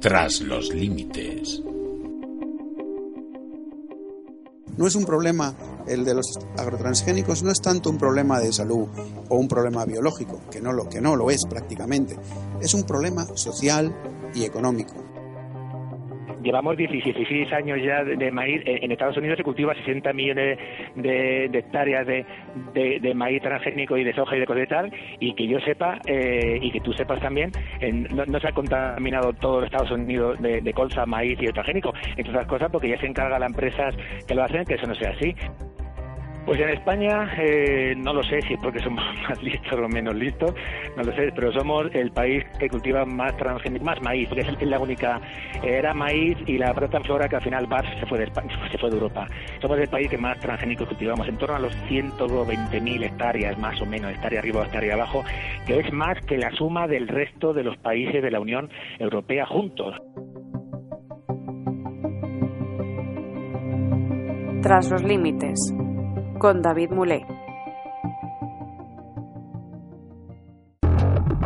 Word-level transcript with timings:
Tras 0.00 0.42
los 0.42 0.72
límites. 0.72 1.60
No 4.76 4.86
es 4.86 4.94
un 4.94 5.04
problema, 5.04 5.56
el 5.88 6.04
de 6.04 6.14
los 6.14 6.38
agrotransgénicos 6.56 7.42
no 7.42 7.50
es 7.50 7.60
tanto 7.60 7.90
un 7.90 7.98
problema 7.98 8.38
de 8.38 8.52
salud 8.52 8.86
o 9.28 9.36
un 9.36 9.48
problema 9.48 9.84
biológico, 9.84 10.40
que 10.52 10.60
no 10.60 10.72
lo, 10.72 10.88
que 10.88 11.00
no 11.00 11.16
lo 11.16 11.32
es 11.32 11.44
prácticamente. 11.50 12.16
Es 12.60 12.74
un 12.74 12.84
problema 12.84 13.26
social 13.34 13.92
y 14.34 14.44
económico. 14.44 14.94
Llevamos 16.42 16.76
16 16.76 17.52
años 17.52 17.78
ya 17.82 18.04
de 18.04 18.30
maíz. 18.30 18.62
En 18.64 18.92
Estados 18.92 19.16
Unidos 19.16 19.38
se 19.38 19.44
cultiva 19.44 19.74
60 19.74 20.12
millones 20.12 20.58
de, 20.94 21.46
hectáreas 21.46 22.06
de, 22.06 23.14
maíz 23.14 23.42
transgénico 23.42 23.96
y 23.96 24.04
de 24.04 24.14
soja 24.14 24.36
y 24.36 24.40
de 24.40 24.46
cosas 24.46 24.58
y 25.20 25.34
que 25.34 25.46
yo 25.46 25.58
sepa, 25.60 26.00
eh, 26.06 26.58
y 26.60 26.70
que 26.70 26.80
tú 26.80 26.92
sepas 26.92 27.20
también, 27.20 27.50
no, 28.10 28.40
se 28.40 28.48
ha 28.48 28.52
contaminado 28.52 29.32
todo 29.32 29.64
Estados 29.64 29.90
Unidos 29.90 30.40
de, 30.40 30.72
colza, 30.72 31.06
maíz 31.06 31.38
y 31.40 31.46
transgénico. 31.46 31.92
Entre 32.16 32.30
otras 32.30 32.46
cosas, 32.46 32.70
porque 32.70 32.88
ya 32.88 32.98
se 32.98 33.06
encarga 33.06 33.38
las 33.38 33.50
empresas 33.50 33.94
que 34.26 34.34
lo 34.34 34.44
hacen 34.44 34.64
que 34.64 34.74
eso 34.74 34.86
no 34.86 34.94
sea 34.94 35.10
así. 35.10 35.34
Pues 36.48 36.60
en 36.62 36.70
España 36.70 37.30
eh, 37.36 37.94
no 37.94 38.14
lo 38.14 38.22
sé 38.22 38.40
si 38.40 38.54
es 38.54 38.60
porque 38.60 38.80
somos 38.80 39.04
más 39.28 39.42
listos 39.42 39.78
o 39.78 39.86
menos 39.86 40.14
listos, 40.14 40.54
no 40.96 41.02
lo 41.02 41.12
sé, 41.12 41.30
pero 41.34 41.52
somos 41.52 41.94
el 41.94 42.10
país 42.10 42.42
que 42.58 42.70
cultiva 42.70 43.04
más 43.04 43.36
transgénico, 43.36 43.84
más 43.84 44.00
maíz, 44.00 44.26
porque 44.28 44.40
es 44.40 44.62
la 44.62 44.78
única, 44.78 45.20
era 45.62 45.92
maíz 45.92 46.38
y 46.46 46.56
la 46.56 46.72
planta 46.72 47.00
flora 47.00 47.28
que 47.28 47.36
al 47.36 47.42
final 47.42 47.68
se 48.00 48.06
fue 48.06 48.16
de 48.16 48.24
España, 48.24 48.48
se 48.70 48.78
fue 48.78 48.88
de 48.88 48.96
Europa. 48.96 49.26
Somos 49.60 49.78
el 49.78 49.88
país 49.88 50.08
que 50.08 50.16
más 50.16 50.40
transgénicos 50.40 50.88
cultivamos, 50.88 51.28
en 51.28 51.36
torno 51.36 51.56
a 51.56 51.58
los 51.58 51.76
120.000 51.86 53.04
hectáreas 53.04 53.58
más 53.58 53.78
o 53.82 53.84
menos, 53.84 54.10
hectárea 54.10 54.38
arriba 54.38 54.62
o 54.62 54.64
hectárea 54.64 54.94
abajo, 54.94 55.22
que 55.66 55.80
es 55.80 55.92
más 55.92 56.18
que 56.24 56.38
la 56.38 56.50
suma 56.52 56.86
del 56.86 57.08
resto 57.08 57.52
de 57.52 57.62
los 57.62 57.76
países 57.76 58.22
de 58.22 58.30
la 58.30 58.40
Unión 58.40 58.70
Europea 58.98 59.44
juntos. 59.44 59.94
Tras 64.62 64.90
los 64.90 65.02
límites 65.04 65.74
con 66.38 66.62
David 66.62 66.90
Mulé. 66.90 67.26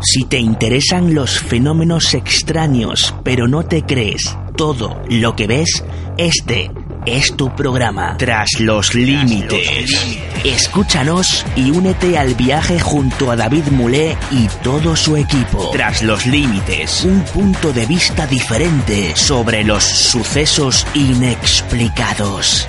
Si 0.00 0.24
te 0.24 0.38
interesan 0.38 1.14
los 1.14 1.40
fenómenos 1.40 2.14
extraños, 2.14 3.14
pero 3.24 3.48
no 3.48 3.64
te 3.64 3.82
crees 3.82 4.36
todo 4.56 5.02
lo 5.08 5.34
que 5.34 5.46
ves, 5.46 5.84
este 6.16 6.70
es 7.06 7.36
tu 7.36 7.54
programa. 7.54 8.16
Tras 8.16 8.60
los 8.60 8.94
límites. 8.94 10.18
Escúchanos 10.44 11.44
y 11.56 11.70
únete 11.70 12.16
al 12.16 12.34
viaje 12.34 12.78
junto 12.78 13.30
a 13.30 13.36
David 13.36 13.64
Mulé 13.70 14.16
y 14.30 14.48
todo 14.62 14.94
su 14.94 15.16
equipo. 15.16 15.70
Tras 15.72 16.02
los 16.02 16.26
límites, 16.26 17.04
un 17.04 17.22
punto 17.22 17.72
de 17.72 17.86
vista 17.86 18.26
diferente 18.26 19.16
sobre 19.16 19.64
los 19.64 19.82
sucesos 19.82 20.86
inexplicados. 20.94 22.68